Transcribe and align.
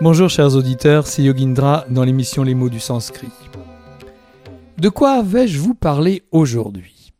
Bonjour 0.00 0.30
chers 0.30 0.54
auditeurs, 0.54 1.08
c'est 1.08 1.24
Yogindra 1.24 1.84
dans 1.90 2.04
l'émission 2.04 2.44
Les 2.44 2.54
mots 2.54 2.68
du 2.68 2.78
sanskrit. 2.78 3.32
De 4.78 4.88
quoi 4.88 5.24
vais-je 5.24 5.58
vous 5.58 5.74
parler 5.74 6.22
aujourd'hui? 6.30 7.12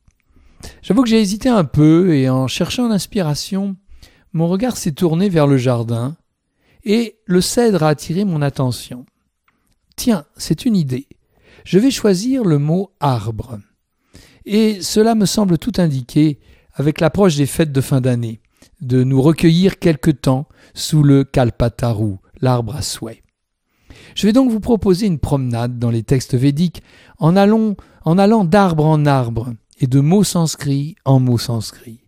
J'avoue 0.81 1.03
que 1.03 1.09
j'ai 1.09 1.21
hésité 1.21 1.49
un 1.49 1.65
peu 1.65 2.15
et 2.15 2.31
en 2.31 2.47
cherchant 2.47 2.87
l'inspiration, 2.87 3.75
mon 4.33 4.47
regard 4.47 4.77
s'est 4.77 4.93
tourné 4.93 5.29
vers 5.29 5.49
le 5.49 5.57
jardin 5.57 6.17
et 6.85 7.17
le 7.25 7.41
cèdre 7.41 7.83
a 7.83 7.89
attiré 7.89 8.25
mon 8.25 8.43
attention. 8.43 9.07
Tiens, 9.97 10.25
c'est 10.37 10.65
une 10.65 10.77
idée. 10.77 11.09
Je 11.65 11.81
vais 11.81 11.91
choisir 11.91 12.45
le 12.45 12.59
mot 12.59 12.93
arbre. 13.01 13.59
Et 14.45 14.81
cela 14.83 15.17
me 15.17 15.27
semble 15.27 15.59
tout 15.59 15.73
indiquer, 15.79 16.39
avec 16.75 17.01
l'approche 17.01 17.35
des 17.35 17.47
fêtes 17.47 17.73
de 17.73 17.81
fin 17.81 18.01
d'année, 18.01 18.41
de 18.81 19.03
nous 19.03 19.21
recueillir 19.21 19.81
quelque 19.81 20.13
temps 20.13 20.47
sous 20.75 21.03
le 21.03 21.25
kalpataru, 21.25 22.19
l'arbre 22.41 22.77
à 22.77 22.83
souhait. 22.83 23.23
Je 24.15 24.27
vais 24.27 24.33
donc 24.33 24.51
vous 24.51 24.61
proposer 24.61 25.07
une 25.07 25.19
promenade 25.19 25.79
dans 25.79 25.91
les 25.91 26.03
textes 26.03 26.35
védiques 26.35 26.83
en, 27.19 27.37
allant, 27.37 27.75
en 28.05 28.19
allant 28.19 28.45
d'arbre 28.45 28.85
en 28.85 29.07
arbre 29.07 29.55
et 29.81 29.87
de 29.87 30.01
mots 30.01 30.25
sanscrits 30.25 30.97
en 31.05 31.21
mots 31.21 31.39
sanscrits. 31.39 32.05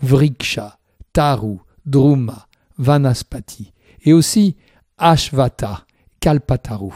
Vriksha, 0.00 0.78
Taru, 1.12 1.58
Druma, 1.86 2.48
Vanaspati 2.78 3.72
et 4.02 4.12
aussi 4.12 4.56
Ashvata, 4.98 5.86
Kalpataru. 6.20 6.92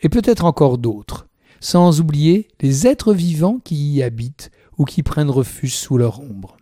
Et 0.00 0.08
peut-être 0.08 0.44
encore 0.44 0.78
d'autres, 0.78 1.28
sans 1.60 2.00
oublier 2.00 2.48
les 2.60 2.86
êtres 2.86 3.14
vivants 3.14 3.58
qui 3.62 3.76
y 3.92 4.02
habitent 4.02 4.50
ou 4.78 4.84
qui 4.84 5.02
prennent 5.02 5.30
refuge 5.30 5.74
sous 5.74 5.96
leur 5.96 6.20
ombre. 6.20 6.56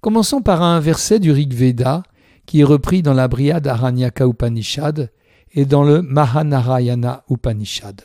Commençons 0.00 0.42
par 0.42 0.62
un 0.62 0.80
verset 0.80 1.20
du 1.20 1.30
Rig 1.30 1.54
Veda 1.54 2.02
qui 2.46 2.60
est 2.60 2.64
repris 2.64 3.02
dans 3.02 3.14
la 3.14 3.28
Brihad 3.28 3.66
Aranyaka 3.66 4.26
Upanishad 4.26 5.10
et 5.52 5.64
dans 5.64 5.84
le 5.84 6.02
Mahanarayana 6.02 7.24
Upanishad. 7.30 8.02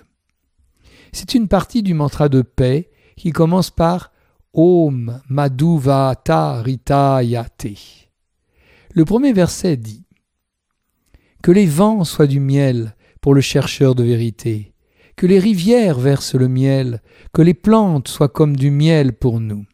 C'est 1.12 1.34
une 1.34 1.48
partie 1.48 1.84
du 1.84 1.94
mantra 1.94 2.30
de 2.30 2.42
paix 2.42 2.90
qui 3.16 3.32
commence 3.32 3.72
par 3.72 4.12
Om 4.54 5.22
Madhuvata 5.30 6.62
Ritayate. 6.62 7.68
Le 8.94 9.06
premier 9.06 9.34
verset 9.34 9.78
dit 9.78 10.06
Que 11.42 11.52
les 11.52 11.66
vents 11.66 12.04
soient 12.04 12.28
du 12.28 12.40
miel 12.40 12.96
pour 13.22 13.34
le 13.34 13.42
chercheur 13.42 13.96
de 13.96 14.04
vérité, 14.04 14.74
que 15.16 15.26
les 15.26 15.40
rivières 15.40 16.00
versent 16.00 16.36
le 16.36 16.48
miel, 16.48 17.02
que 17.34 17.42
les 17.42 17.54
plantes 17.54 18.08
soient 18.08 18.30
comme 18.30 18.56
du 18.56 18.72
miel 18.72 19.14
pour 19.14 19.40
nous. 19.40 19.66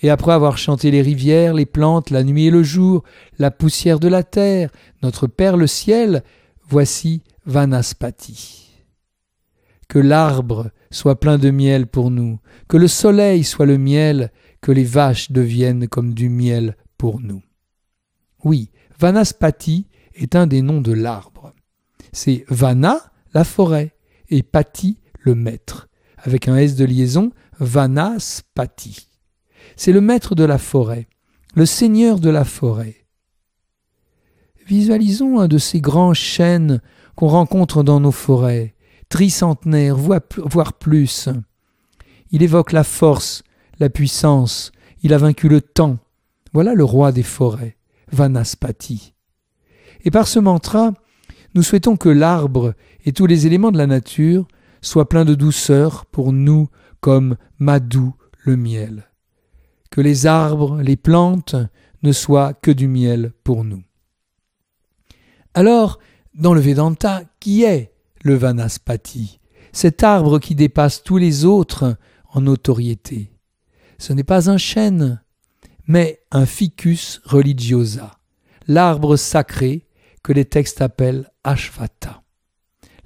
Et 0.00 0.10
après 0.10 0.32
avoir 0.32 0.58
chanté 0.58 0.90
les 0.90 1.02
rivières, 1.02 1.54
les 1.54 1.66
plantes, 1.66 2.10
la 2.10 2.22
nuit 2.22 2.46
et 2.46 2.50
le 2.50 2.62
jour, 2.62 3.02
la 3.38 3.50
poussière 3.50 3.98
de 3.98 4.08
la 4.08 4.22
terre, 4.22 4.70
notre 5.02 5.26
Père 5.26 5.56
le 5.56 5.66
ciel, 5.66 6.22
voici 6.68 7.22
Vanaspati. 7.46 8.76
Que 9.88 9.98
l'arbre 9.98 10.70
soit 10.90 11.18
plein 11.18 11.38
de 11.38 11.50
miel 11.50 11.86
pour 11.86 12.10
nous, 12.10 12.38
que 12.68 12.76
le 12.76 12.88
soleil 12.88 13.42
soit 13.42 13.66
le 13.66 13.78
miel, 13.78 14.30
que 14.60 14.70
les 14.70 14.84
vaches 14.84 15.32
deviennent 15.32 15.88
comme 15.88 16.14
du 16.14 16.28
miel 16.28 16.76
pour 16.96 17.20
nous. 17.20 17.42
Oui, 18.44 18.70
Vanaspati 19.00 19.86
est 20.14 20.36
un 20.36 20.46
des 20.46 20.62
noms 20.62 20.80
de 20.80 20.92
l'arbre. 20.92 21.52
C'est 22.12 22.44
Vana, 22.48 23.12
la 23.34 23.44
forêt, 23.44 23.94
et 24.28 24.42
Pati, 24.42 24.98
le 25.20 25.34
maître, 25.34 25.88
avec 26.18 26.48
un 26.48 26.56
S 26.56 26.76
de 26.76 26.84
liaison, 26.84 27.32
Vanaspati. 27.58 29.07
C'est 29.80 29.92
le 29.92 30.00
maître 30.00 30.34
de 30.34 30.42
la 30.42 30.58
forêt, 30.58 31.06
le 31.54 31.64
seigneur 31.64 32.18
de 32.18 32.30
la 32.30 32.44
forêt. 32.44 33.06
Visualisons 34.66 35.38
un 35.38 35.46
de 35.46 35.56
ces 35.56 35.80
grands 35.80 36.14
chênes 36.14 36.82
qu'on 37.14 37.28
rencontre 37.28 37.84
dans 37.84 38.00
nos 38.00 38.10
forêts, 38.10 38.74
tricentenaires, 39.08 39.96
voire 39.96 40.72
plus. 40.72 41.28
Il 42.32 42.42
évoque 42.42 42.72
la 42.72 42.82
force, 42.82 43.44
la 43.78 43.88
puissance, 43.88 44.72
il 45.04 45.14
a 45.14 45.18
vaincu 45.18 45.48
le 45.48 45.60
temps. 45.60 45.98
Voilà 46.52 46.74
le 46.74 46.82
roi 46.82 47.12
des 47.12 47.22
forêts, 47.22 47.76
Vanaspati. 48.10 49.14
Et 50.04 50.10
par 50.10 50.26
ce 50.26 50.40
mantra, 50.40 50.92
nous 51.54 51.62
souhaitons 51.62 51.96
que 51.96 52.08
l'arbre 52.08 52.74
et 53.04 53.12
tous 53.12 53.26
les 53.26 53.46
éléments 53.46 53.70
de 53.70 53.78
la 53.78 53.86
nature 53.86 54.48
soient 54.82 55.08
pleins 55.08 55.24
de 55.24 55.36
douceur 55.36 56.04
pour 56.06 56.32
nous 56.32 56.68
comme 57.00 57.36
Madou 57.60 58.16
le 58.44 58.56
miel. 58.56 59.07
Que 59.90 60.00
les 60.00 60.26
arbres, 60.26 60.80
les 60.80 60.96
plantes 60.96 61.56
ne 62.02 62.12
soient 62.12 62.54
que 62.54 62.70
du 62.70 62.88
miel 62.88 63.32
pour 63.44 63.64
nous. 63.64 63.82
Alors, 65.54 65.98
dans 66.34 66.54
le 66.54 66.60
Vedanta, 66.60 67.22
qui 67.40 67.64
est 67.64 67.92
le 68.22 68.34
Vanaspati? 68.34 69.40
Cet 69.72 70.02
arbre 70.02 70.38
qui 70.38 70.54
dépasse 70.54 71.02
tous 71.02 71.16
les 71.16 71.44
autres 71.44 71.96
en 72.30 72.40
notoriété. 72.40 73.32
Ce 73.98 74.12
n'est 74.12 74.24
pas 74.24 74.50
un 74.50 74.58
chêne, 74.58 75.22
mais 75.86 76.20
un 76.30 76.46
ficus 76.46 77.20
religiosa, 77.24 78.18
l'arbre 78.66 79.16
sacré 79.16 79.86
que 80.22 80.32
les 80.32 80.44
textes 80.44 80.82
appellent 80.82 81.30
Ashvata. 81.42 82.22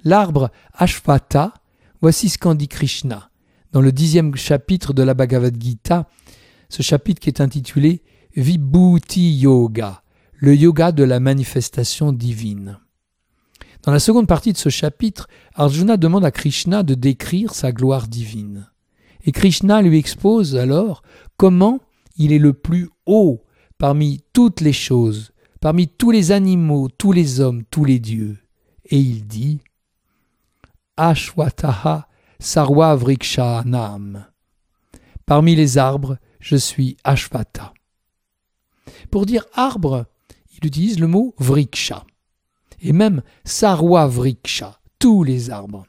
L'arbre 0.03 0.51
Ashvata, 0.73 1.53
voici 2.01 2.29
ce 2.29 2.37
qu'en 2.37 2.55
dit 2.55 2.67
Krishna 2.67 3.29
dans 3.71 3.81
le 3.81 3.91
dixième 3.91 4.35
chapitre 4.35 4.93
de 4.93 5.01
la 5.01 5.15
Bhagavad 5.15 5.59
Gita, 5.59 6.07
ce 6.73 6.81
chapitre 6.81 7.21
qui 7.21 7.29
est 7.29 7.39
intitulé 7.39 8.01
Vibhuti 8.35 9.35
Yoga, 9.35 10.01
le 10.33 10.55
yoga 10.55 10.91
de 10.91 11.03
la 11.03 11.19
manifestation 11.19 12.11
divine. 12.11 12.79
Dans 13.83 13.91
la 13.91 13.99
seconde 13.99 14.25
partie 14.25 14.53
de 14.53 14.57
ce 14.57 14.69
chapitre, 14.69 15.27
Arjuna 15.53 15.97
demande 15.97 16.25
à 16.25 16.31
Krishna 16.31 16.81
de 16.81 16.95
décrire 16.95 17.53
sa 17.53 17.71
gloire 17.71 18.07
divine. 18.07 18.71
Et 19.23 19.31
Krishna 19.31 19.83
lui 19.83 19.99
expose 19.99 20.55
alors 20.55 21.03
comment 21.37 21.79
il 22.17 22.33
est 22.33 22.39
le 22.39 22.53
plus 22.53 22.89
haut 23.05 23.43
parmi 23.77 24.23
toutes 24.33 24.59
les 24.59 24.73
choses, 24.73 25.31
parmi 25.61 25.87
tous 25.87 26.09
les 26.09 26.31
animaux, 26.31 26.89
tous 26.89 27.11
les 27.11 27.39
hommes, 27.39 27.65
tous 27.69 27.85
les 27.85 27.99
dieux. 27.99 28.39
Et 28.85 28.97
il 28.97 29.27
dit 29.27 29.59
Ashwataha 30.97 32.07
Sarwa. 32.39 32.97
Parmi 35.27 35.55
les 35.55 35.77
arbres, 35.77 36.17
je 36.43 36.57
suis 36.57 36.97
Ashvata. 37.05 37.73
Pour 39.09 39.25
dire 39.25 39.45
arbre, 39.53 40.05
il 40.51 40.67
utilise 40.67 40.99
le 40.99 41.07
mot 41.07 41.33
Vriksha. 41.39 42.05
Et 42.81 42.91
même 42.91 43.23
Sarwa 43.45 44.07
Vriksha, 44.07 44.81
tous 44.99 45.23
les 45.23 45.49
arbres. 45.49 45.87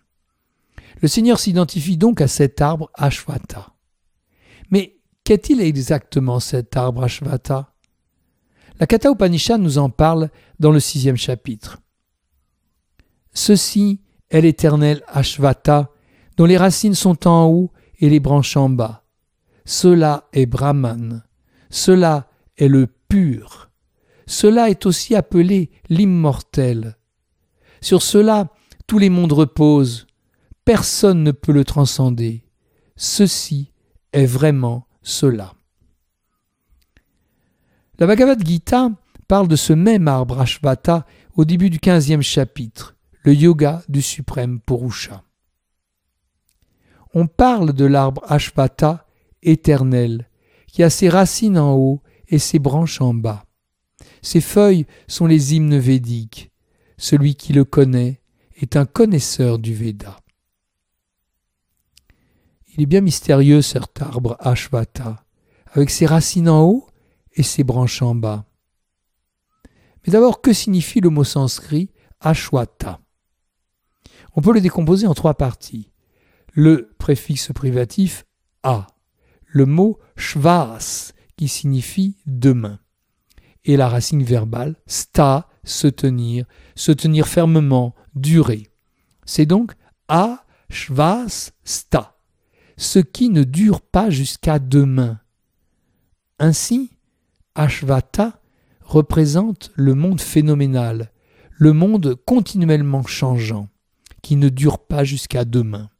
Le 1.02 1.08
Seigneur 1.08 1.40
s'identifie 1.40 1.96
donc 1.96 2.20
à 2.20 2.28
cet 2.28 2.60
arbre 2.60 2.88
Ashvata. 2.94 3.74
Mais 4.70 5.00
qu'est-il 5.24 5.60
exactement 5.60 6.38
cet 6.38 6.76
arbre 6.76 7.02
Ashvata? 7.02 7.74
La 8.78 8.86
Katha 8.86 9.10
Upanishad 9.10 9.60
nous 9.60 9.78
en 9.78 9.90
parle 9.90 10.30
dans 10.60 10.70
le 10.70 10.80
sixième 10.80 11.16
chapitre. 11.16 11.78
Ceci 13.32 14.00
est 14.30 14.40
l'éternel 14.40 15.02
Ashvata, 15.08 15.90
dont 16.36 16.44
les 16.44 16.56
racines 16.56 16.94
sont 16.94 17.26
en 17.26 17.46
haut 17.46 17.72
et 17.98 18.08
les 18.08 18.20
branches 18.20 18.56
en 18.56 18.68
bas. 18.68 19.03
Cela 19.64 20.28
est 20.32 20.46
Brahman. 20.46 21.24
Cela 21.70 22.28
est 22.56 22.68
le 22.68 22.86
pur. 22.86 23.70
Cela 24.26 24.70
est 24.70 24.86
aussi 24.86 25.14
appelé 25.14 25.70
l'immortel. 25.88 26.96
Sur 27.80 28.02
cela, 28.02 28.48
tous 28.86 28.98
les 28.98 29.10
mondes 29.10 29.32
reposent. 29.32 30.06
Personne 30.64 31.22
ne 31.22 31.32
peut 31.32 31.52
le 31.52 31.64
transcender. 31.64 32.44
Ceci 32.96 33.72
est 34.12 34.26
vraiment 34.26 34.86
cela. 35.02 35.54
La 37.98 38.06
Bhagavad 38.06 38.44
Gita 38.44 38.90
parle 39.28 39.48
de 39.48 39.56
ce 39.56 39.72
même 39.72 40.08
arbre 40.08 40.40
Ashvata 40.40 41.06
au 41.36 41.44
début 41.44 41.70
du 41.70 41.78
quinzième 41.78 42.22
chapitre, 42.22 42.96
le 43.22 43.34
yoga 43.34 43.82
du 43.88 44.02
suprême 44.02 44.60
Purusha. 44.60 45.22
On 47.14 47.26
parle 47.26 47.72
de 47.72 47.84
l'arbre 47.84 48.22
Ashvata 48.26 49.06
éternel, 49.44 50.28
qui 50.66 50.82
a 50.82 50.90
ses 50.90 51.08
racines 51.08 51.58
en 51.58 51.74
haut 51.74 52.02
et 52.28 52.38
ses 52.38 52.58
branches 52.58 53.00
en 53.00 53.14
bas. 53.14 53.44
Ses 54.22 54.40
feuilles 54.40 54.86
sont 55.06 55.26
les 55.26 55.54
hymnes 55.54 55.78
védiques. 55.78 56.50
Celui 56.96 57.34
qui 57.34 57.52
le 57.52 57.64
connaît 57.64 58.20
est 58.56 58.76
un 58.76 58.86
connaisseur 58.86 59.58
du 59.58 59.74
Veda. 59.74 60.18
Il 62.74 62.82
est 62.82 62.86
bien 62.86 63.02
mystérieux 63.02 63.62
cet 63.62 64.02
arbre 64.02 64.36
Ashvata, 64.40 65.24
avec 65.72 65.90
ses 65.90 66.06
racines 66.06 66.48
en 66.48 66.64
haut 66.64 66.86
et 67.34 67.42
ses 67.42 67.62
branches 67.64 68.02
en 68.02 68.14
bas. 68.14 68.46
Mais 70.04 70.12
d'abord, 70.12 70.40
que 70.40 70.52
signifie 70.52 71.00
le 71.00 71.10
mot 71.10 71.24
sanskrit 71.24 71.90
Ashwata? 72.20 73.00
On 74.34 74.40
peut 74.40 74.52
le 74.52 74.60
décomposer 74.60 75.06
en 75.06 75.14
trois 75.14 75.34
parties. 75.34 75.90
Le 76.52 76.94
préfixe 76.98 77.52
privatif 77.52 78.24
a, 78.62 78.86
le 79.54 79.66
mot 79.66 80.00
shvas 80.16 81.12
qui 81.36 81.46
signifie 81.46 82.16
demain, 82.26 82.80
et 83.64 83.76
la 83.76 83.88
racine 83.88 84.24
verbale 84.24 84.74
sta 84.86 85.48
se 85.62 85.86
tenir, 85.86 86.44
se 86.74 86.90
tenir 86.90 87.28
fermement, 87.28 87.94
durer. 88.16 88.68
C'est 89.24 89.46
donc 89.46 89.72
ashvas 90.08 91.52
sta, 91.62 92.18
ce 92.76 92.98
qui 92.98 93.28
ne 93.28 93.44
dure 93.44 93.80
pas 93.80 94.10
jusqu'à 94.10 94.58
demain. 94.58 95.20
Ainsi, 96.40 96.90
Ashvata 97.54 98.40
représente 98.80 99.70
le 99.76 99.94
monde 99.94 100.20
phénoménal, 100.20 101.12
le 101.52 101.72
monde 101.72 102.16
continuellement 102.26 103.06
changeant, 103.06 103.68
qui 104.20 104.34
ne 104.34 104.48
dure 104.48 104.80
pas 104.80 105.04
jusqu'à 105.04 105.44
demain. 105.44 105.90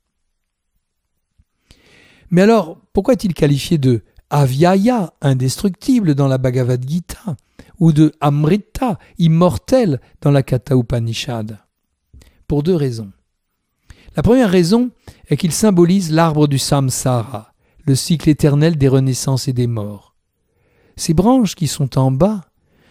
Mais 2.34 2.42
alors, 2.42 2.78
pourquoi 2.92 3.14
est-il 3.14 3.32
qualifié 3.32 3.78
de 3.78 4.02
avyaya, 4.28 5.14
indestructible 5.20 6.16
dans 6.16 6.26
la 6.26 6.36
Bhagavad 6.36 6.84
Gita, 6.84 7.36
ou 7.78 7.92
de 7.92 8.10
amrita, 8.20 8.98
immortel 9.18 10.00
dans 10.20 10.32
la 10.32 10.42
Katha 10.42 10.74
Upanishad 10.74 11.58
Pour 12.48 12.64
deux 12.64 12.74
raisons. 12.74 13.12
La 14.16 14.24
première 14.24 14.50
raison 14.50 14.90
est 15.28 15.36
qu'il 15.36 15.52
symbolise 15.52 16.10
l'arbre 16.10 16.48
du 16.48 16.58
samsara, 16.58 17.52
le 17.84 17.94
cycle 17.94 18.28
éternel 18.28 18.78
des 18.78 18.88
renaissances 18.88 19.46
et 19.46 19.52
des 19.52 19.68
morts. 19.68 20.16
Ces 20.96 21.14
branches 21.14 21.54
qui 21.54 21.68
sont 21.68 21.96
en 21.96 22.10
bas 22.10 22.46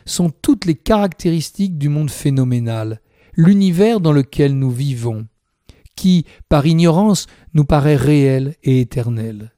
sont 0.06 0.30
toutes 0.30 0.64
les 0.64 0.76
caractéristiques 0.76 1.78
du 1.78 1.90
monde 1.90 2.12
phénoménal, 2.12 3.02
l'univers 3.34 4.00
dans 4.00 4.14
lequel 4.14 4.58
nous 4.58 4.72
vivons, 4.72 5.28
qui, 5.96 6.26
par 6.50 6.66
ignorance, 6.66 7.28
nous 7.54 7.66
paraît 7.66 7.96
réel 7.96 8.56
et 8.64 8.80
éternel. 8.80 9.52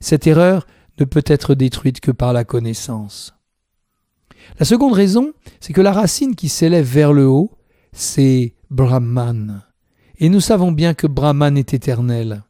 Cette 0.00 0.26
erreur 0.26 0.66
ne 0.98 1.04
peut 1.04 1.24
être 1.26 1.54
détruite 1.54 2.00
que 2.00 2.10
par 2.10 2.32
la 2.32 2.44
connaissance. 2.44 3.34
La 4.58 4.64
seconde 4.64 4.92
raison, 4.92 5.32
c'est 5.60 5.72
que 5.72 5.80
la 5.80 5.92
racine 5.92 6.34
qui 6.34 6.48
s'élève 6.48 6.86
vers 6.86 7.12
le 7.12 7.26
haut, 7.26 7.52
c'est 7.92 8.54
Brahman. 8.70 9.62
Et 10.18 10.28
nous 10.28 10.40
savons 10.40 10.72
bien 10.72 10.94
que 10.94 11.06
Brahman 11.06 11.56
est 11.56 11.74
éternel. 11.74 12.44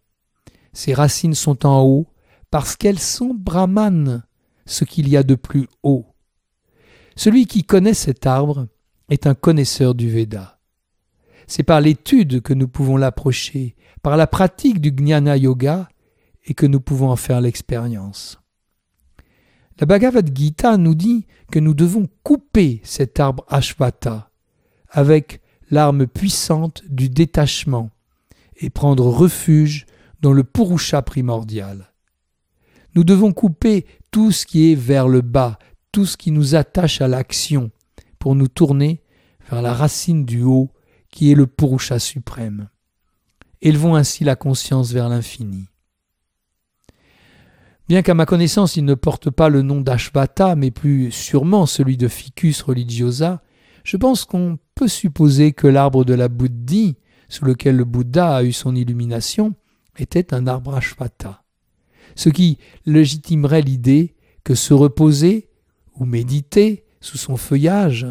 Ces 0.73 0.95
racines 0.95 1.35
sont 1.35 1.67
en 1.67 1.83
haut 1.83 2.07
parce 2.51 2.77
qu'elles 2.77 2.99
sont 2.99 3.35
Brahman, 3.35 4.25
ce 4.67 4.85
qu'il 4.85 5.09
y 5.09 5.17
a 5.17 5.23
de 5.23 5.35
plus 5.35 5.69
haut. 5.83 6.07
Celui 7.17 7.47
qui 7.47 7.65
connaît 7.65 7.95
cet 7.95 8.27
arbre 8.27 8.69
est 9.09 9.27
un 9.27 9.35
connaisseur 9.35 9.95
du 9.95 10.11
Veda. 10.11 10.52
C'est 11.47 11.63
par 11.63 11.81
l'étude 11.81 12.43
que 12.43 12.55
nous 12.55 12.69
pouvons 12.69 12.97
l'approcher, 12.97 13.77
par 14.03 14.17
la 14.17 14.27
pratique 14.27 14.81
du 14.81 14.93
Jnana 14.97 15.37
Yoga, 15.37 15.89
et 16.45 16.55
que 16.55 16.67
nous 16.67 16.81
pouvons 16.81 17.11
en 17.11 17.17
faire 17.17 17.41
l'expérience. 17.41 18.41
La 19.79 19.87
Bhagavad 19.87 20.37
Gita 20.37 20.77
nous 20.77 20.95
dit 20.95 21.27
que 21.51 21.59
nous 21.59 21.75
devons 21.75 22.09
couper 22.23 22.81
cet 22.85 23.21
arbre 23.21 23.45
Ashvata 23.49 24.31
avec 24.89 25.41
l'arme 25.71 26.07
puissante 26.07 26.83
du 26.89 27.09
détachement 27.09 27.91
et 28.57 28.71
prendre 28.71 29.07
refuge 29.07 29.87
dans 30.21 30.33
le 30.33 30.45
Purusha 30.45 31.03
primordial. 31.03 31.93
Nous 32.95 33.05
devons 33.05 33.33
couper 33.33 33.87
tout 34.11 34.31
ce 34.31 34.45
qui 34.45 34.71
est 34.71 34.75
vers 34.75 35.09
le 35.09 35.23
bas, 35.23 35.59
tout 35.91 36.05
ce 36.05 36.17
qui 36.17 36.31
nous 36.31 36.55
attache 36.55 37.01
à 37.01 37.09
l'action, 37.09 37.71
pour 38.19 38.35
nous 38.35 38.49
tourner 38.49 39.03
vers 39.51 39.63
la 39.63 39.73
racine 39.73 40.25
du 40.25 40.43
haut 40.43 40.71
qui 41.13 41.31
est 41.31 41.37
le 41.37 41.47
Purusha 41.47 42.01
suprême. 42.01 42.69
Élevons 43.61 43.95
ainsi 43.95 44.25
la 44.25 44.35
conscience 44.35 44.91
vers 44.91 45.09
l'infini. 45.09 45.69
Bien 47.89 48.03
qu'à 48.03 48.15
ma 48.15 48.27
connaissance 48.27 48.77
il 48.77 48.85
ne 48.85 48.95
porte 48.95 49.31
pas 49.31 49.49
le 49.49 49.63
nom 49.63 49.81
d'Ashvata, 49.81 50.57
mais 50.57 50.73
plus 50.73 51.13
sûrement 51.13 51.67
celui 51.67 51.97
de 51.97 52.09
Ficus 52.09 52.63
religiosa, 52.63 53.43
je 53.85 53.97
pense 53.97 54.25
qu'on 54.25 54.59
peut 54.75 54.89
supposer 54.89 55.53
que 55.53 55.67
l'arbre 55.67 56.05
de 56.05 56.15
la 56.15 56.29
Bouddhi, 56.29 56.97
sous 57.29 57.45
lequel 57.45 57.77
le 57.77 57.85
Bouddha 57.85 58.37
a 58.37 58.43
eu 58.43 58.53
son 58.53 58.75
illumination, 58.75 59.55
était 59.99 60.33
un 60.33 60.47
arbre 60.47 60.75
Ashvata. 60.75 61.45
Ce 62.15 62.31
qui 62.31 62.59
légitimerait 62.87 63.63
l'idée 63.63 64.15
que 64.45 64.55
se 64.55 64.75
reposer 64.75 65.49
ou 65.95 66.05
méditer 66.05 66.85
sous 67.01 67.19
son 67.19 67.37
feuillage 67.37 68.07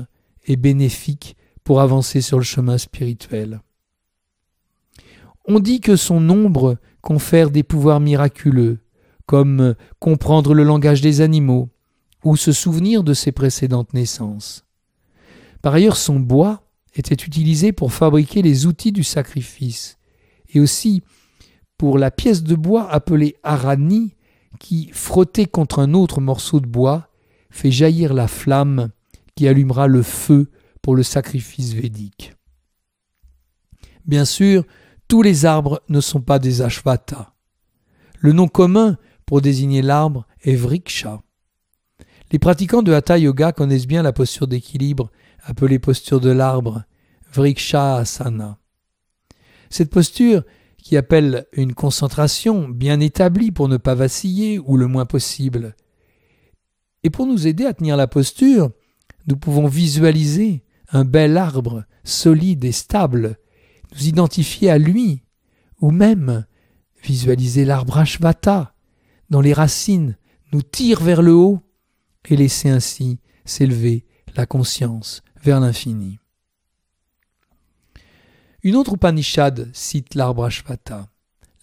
est 0.45 0.56
bénéfique 0.56 1.36
pour 1.63 1.81
avancer 1.81 2.22
sur 2.22 2.38
le 2.38 2.44
chemin 2.44 2.78
spirituel. 2.78 3.62
On 5.46 5.60
dit 5.60 5.81
que 5.81 5.96
son 5.96 6.30
ombre 6.30 6.78
confère 7.02 7.50
des 7.50 7.63
pouvoirs 7.63 8.00
miraculeux, 8.00 8.80
comme 9.25 9.75
comprendre 10.00 10.54
le 10.54 10.63
langage 10.63 11.02
des 11.02 11.22
animaux 11.22 11.69
ou 12.24 12.36
se 12.36 12.52
souvenir 12.52 13.04
de 13.04 13.13
ses 13.13 13.31
précédentes 13.31 13.94
naissances. 13.94 14.66
Par 15.62 15.74
ailleurs, 15.74 15.98
son 15.98 16.19
bois 16.19 16.63
était 16.94 17.16
utilisé 17.16 17.72
pour 17.72 17.94
fabriquer 17.94 18.42
les 18.42 18.66
outils 18.66 18.92
du 18.92 19.04
sacrifice, 19.04 19.98
et 20.54 20.60
aussi 20.60 21.02
pour 21.78 21.98
la 21.98 22.12
pièce 22.12 22.44
de 22.44 22.56
bois 22.56 22.90
appelée 22.92 23.36
arani, 23.44 24.16
qui, 24.60 24.90
frottée 24.94 25.46
contre 25.46 25.80
un 25.80 25.94
autre 25.94 26.22
morceau 26.22 26.60
de 26.60 26.68
bois, 26.68 27.08
fait 27.50 27.72
jaillir 27.72 28.13
la 28.13 28.28
flamme 28.28 28.90
qui 29.36 29.48
allumera 29.48 29.88
le 29.88 30.04
feu 30.04 30.52
pour 30.81 30.95
le 30.95 31.04
sacrifice 31.04 31.74
védique. 31.74 32.33
Bien 34.06 34.25
sûr, 34.25 34.63
tous 35.07 35.22
les 35.22 35.45
arbres 35.45 35.81
ne 35.89 36.01
sont 36.01 36.22
pas 36.22 36.39
des 36.39 36.62
ashvata. 36.62 37.33
Le 38.19 38.33
nom 38.33 38.48
commun 38.48 38.98
pour 39.25 39.42
désigner 39.42 39.81
l'arbre 39.81 40.28
est 40.42 40.56
vriksha. 40.56 41.22
Les 42.31 42.39
pratiquants 42.39 42.81
de 42.81 42.94
hatha 42.94 43.18
yoga 43.18 43.51
connaissent 43.51 43.88
bien 43.88 44.04
la 44.04 44.13
posture 44.13 44.48
d'équilibre 44.48 45.12
appelée 45.44 45.80
posture 45.80 46.19
de 46.19 46.30
l'arbre, 46.30 46.84
vriksha 47.34 47.98
asana. 47.98 48.57
Cette 49.69 49.89
posture, 49.89 50.44
qui 50.77 50.98
appelle 50.98 51.45
une 51.54 51.74
concentration 51.74 52.68
bien 52.68 53.00
établie 53.00 53.51
pour 53.51 53.69
ne 53.69 53.77
pas 53.77 53.95
vaciller 53.95 54.60
ou 54.60 54.77
le 54.77 54.88
moins 54.88 55.06
possible, 55.06 55.75
et 57.04 57.10
pour 57.10 57.25
nous 57.25 57.48
aider 57.48 57.66
à 57.66 57.74
tenir 57.74 57.98
la 57.98 58.07
posture, 58.07 58.72
nous 59.27 59.38
pouvons 59.38 59.68
visualiser 59.68 60.63
un 60.91 61.05
bel 61.05 61.38
arbre 61.38 61.85
solide 62.03 62.63
et 62.65 62.71
stable, 62.71 63.38
nous 63.93 64.07
identifier 64.07 64.69
à 64.69 64.77
lui, 64.77 65.23
ou 65.79 65.91
même 65.91 66.45
visualiser 67.03 67.65
l'arbre 67.65 67.97
Ashvata, 67.97 68.75
dont 69.29 69.41
les 69.41 69.53
racines 69.53 70.17
nous 70.53 70.61
tirent 70.61 71.01
vers 71.01 71.21
le 71.21 71.33
haut, 71.33 71.61
et 72.29 72.35
laisser 72.35 72.69
ainsi 72.69 73.19
s'élever 73.45 74.05
la 74.35 74.45
conscience 74.45 75.23
vers 75.41 75.60
l'infini. 75.60 76.19
Une 78.63 78.75
autre 78.75 78.93
Upanishad 78.93 79.71
cite 79.74 80.13
l'arbre 80.13 80.45
Ashvata, 80.45 81.10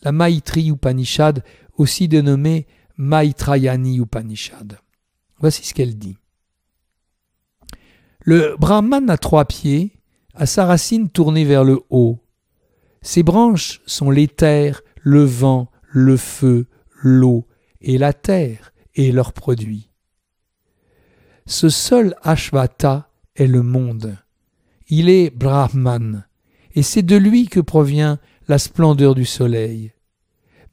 la 0.02 0.10
Maitri 0.10 0.68
Upanishad, 0.68 1.44
aussi 1.76 2.08
dénommée 2.08 2.66
Maitrayani 2.96 3.98
Upanishad. 3.98 4.78
Voici 5.38 5.64
ce 5.64 5.74
qu'elle 5.74 5.96
dit. 5.96 6.16
Le 8.30 8.56
Brahman 8.58 9.08
a 9.08 9.16
trois 9.16 9.46
pieds, 9.46 10.02
a 10.34 10.44
sa 10.44 10.66
racine 10.66 11.08
tournée 11.08 11.46
vers 11.46 11.64
le 11.64 11.80
haut. 11.88 12.18
Ses 13.00 13.22
branches 13.22 13.80
sont 13.86 14.10
l'éther, 14.10 14.82
le 15.00 15.24
vent, 15.24 15.70
le 15.88 16.18
feu, 16.18 16.66
l'eau 17.02 17.46
et 17.80 17.96
la 17.96 18.12
terre 18.12 18.74
et 18.94 19.12
leurs 19.12 19.32
produits. 19.32 19.88
Ce 21.46 21.70
seul 21.70 22.16
Ashvata 22.22 23.10
est 23.34 23.46
le 23.46 23.62
monde. 23.62 24.18
Il 24.88 25.08
est 25.08 25.30
Brahman, 25.30 26.26
et 26.74 26.82
c'est 26.82 27.00
de 27.00 27.16
lui 27.16 27.46
que 27.46 27.60
provient 27.60 28.18
la 28.46 28.58
splendeur 28.58 29.14
du 29.14 29.24
soleil. 29.24 29.94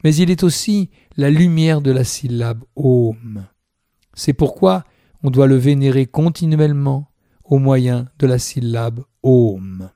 Mais 0.04 0.14
il 0.14 0.30
est 0.30 0.42
aussi 0.42 0.90
la 1.16 1.30
lumière 1.30 1.80
de 1.80 1.90
la 1.90 2.04
syllabe 2.04 2.64
Om. 2.74 3.46
C'est 4.12 4.34
pourquoi 4.34 4.84
on 5.22 5.30
doit 5.30 5.46
le 5.46 5.56
vénérer 5.56 6.04
continuellement 6.04 7.08
au 7.48 7.58
moyen 7.58 8.08
de 8.18 8.26
la 8.26 8.38
syllabe 8.38 9.04
Om. 9.22 9.90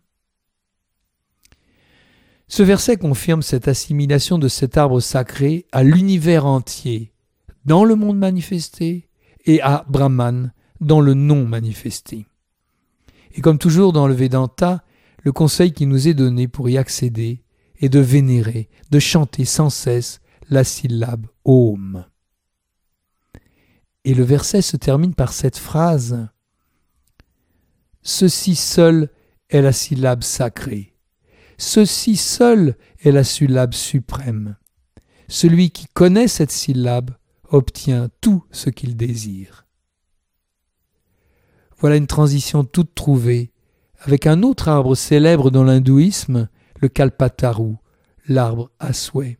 Ce 2.48 2.62
verset 2.62 2.96
confirme 2.96 3.42
cette 3.42 3.68
assimilation 3.68 4.38
de 4.38 4.48
cet 4.48 4.76
arbre 4.76 5.00
sacré 5.00 5.66
à 5.70 5.84
l'univers 5.84 6.46
entier, 6.46 7.12
dans 7.64 7.84
le 7.84 7.94
monde 7.94 8.18
manifesté, 8.18 9.08
et 9.46 9.60
à 9.62 9.84
Brahman, 9.88 10.52
dans 10.80 11.00
le 11.00 11.14
non 11.14 11.46
manifesté. 11.46 12.26
Et 13.34 13.40
comme 13.40 13.58
toujours 13.58 13.92
dans 13.92 14.06
le 14.06 14.14
Vedanta, 14.14 14.82
le 15.22 15.32
conseil 15.32 15.72
qui 15.72 15.86
nous 15.86 16.08
est 16.08 16.14
donné 16.14 16.48
pour 16.48 16.68
y 16.68 16.78
accéder 16.78 17.44
est 17.80 17.88
de 17.88 18.00
vénérer, 18.00 18.68
de 18.90 18.98
chanter 18.98 19.44
sans 19.44 19.70
cesse 19.70 20.20
la 20.48 20.64
syllabe 20.64 21.26
Om. 21.44 22.04
Et 24.04 24.14
le 24.14 24.24
verset 24.24 24.62
se 24.62 24.76
termine 24.76 25.14
par 25.14 25.32
cette 25.32 25.58
phrase 25.58 26.28
Ceci 28.02 28.54
seul 28.54 29.10
est 29.48 29.60
la 29.60 29.72
syllabe 29.72 30.22
sacrée. 30.22 30.94
Ceci 31.58 32.16
seul 32.16 32.76
est 33.00 33.10
la 33.10 33.24
syllabe 33.24 33.74
suprême. 33.74 34.56
Celui 35.28 35.70
qui 35.70 35.86
connaît 35.92 36.28
cette 36.28 36.50
syllabe 36.50 37.10
obtient 37.48 38.08
tout 38.20 38.44
ce 38.50 38.70
qu'il 38.70 38.96
désire. 38.96 39.66
Voilà 41.78 41.96
une 41.96 42.06
transition 42.06 42.64
toute 42.64 42.94
trouvée 42.94 43.52
avec 43.98 44.26
un 44.26 44.42
autre 44.42 44.68
arbre 44.68 44.94
célèbre 44.94 45.50
dans 45.50 45.64
l'hindouisme, 45.64 46.48
le 46.80 46.88
Kalpataru, 46.88 47.74
l'arbre 48.26 48.70
à 48.78 48.92
souhait. 48.92 49.38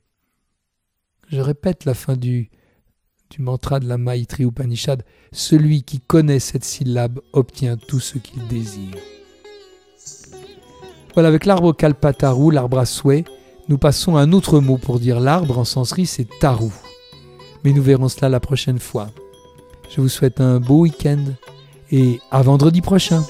Je 1.28 1.40
répète 1.40 1.84
la 1.84 1.94
fin 1.94 2.16
du, 2.16 2.50
du 3.30 3.42
mantra 3.42 3.80
de 3.80 3.88
la 3.88 3.96
Maitri 3.96 4.44
Upanishad, 4.44 5.02
celui 5.32 5.82
qui 5.82 6.00
connaît 6.00 6.40
cette 6.40 6.64
syllabe 6.64 7.20
obtient 7.32 7.76
tout 7.76 8.00
ce 8.00 8.18
qu'il 8.18 8.46
désire. 8.48 8.96
Voilà, 11.14 11.28
avec 11.28 11.46
l'arbre 11.46 11.72
Kalpataru, 11.72 12.52
l'arbre 12.52 12.78
à 12.78 12.86
souhait, 12.86 13.24
nous 13.68 13.78
passons 13.78 14.16
à 14.16 14.22
un 14.22 14.32
autre 14.32 14.60
mot 14.60 14.78
pour 14.78 14.98
dire 14.98 15.20
l'arbre 15.20 15.58
en 15.58 15.64
sanskrit, 15.64 16.06
c'est 16.06 16.28
taru. 16.40 16.70
Mais 17.64 17.72
nous 17.72 17.82
verrons 17.82 18.08
cela 18.08 18.28
la 18.28 18.40
prochaine 18.40 18.78
fois. 18.78 19.10
Je 19.94 20.00
vous 20.00 20.08
souhaite 20.08 20.40
un 20.40 20.58
beau 20.58 20.80
week-end 20.80 21.24
et 21.92 22.20
à 22.30 22.42
vendredi 22.42 22.80
prochain. 22.80 23.22